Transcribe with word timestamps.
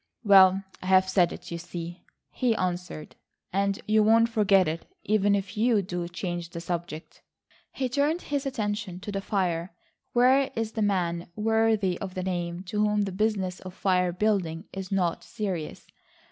"Well, 0.23 0.63
I've 0.81 1.07
said 1.07 1.31
it, 1.31 1.51
you 1.51 1.59
see," 1.59 2.01
he 2.31 2.55
answered, 2.55 3.15
"and 3.53 3.79
you 3.87 4.01
won't 4.01 4.29
forget 4.29 4.67
it, 4.67 4.87
even 5.03 5.35
if 5.35 5.55
you 5.55 5.83
do 5.83 6.07
change 6.07 6.49
the 6.49 6.59
subject." 6.59 7.21
He 7.71 7.87
turned 7.87 8.23
his 8.23 8.47
attention 8.47 8.99
to 9.01 9.11
the 9.11 9.21
fire. 9.21 9.75
Where 10.13 10.49
is 10.55 10.71
the 10.71 10.81
man, 10.81 11.27
worthy 11.35 11.99
of 12.01 12.15
the 12.15 12.23
name 12.23 12.63
to 12.63 12.79
whom 12.83 13.01
the 13.03 13.11
business 13.11 13.59
of 13.59 13.75
fire 13.75 14.11
building 14.11 14.65
is 14.73 14.91
not 14.91 15.23
serious? 15.23 15.85